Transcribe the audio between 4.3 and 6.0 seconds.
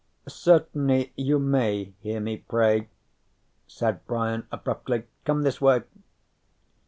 abruptly. "Come this way."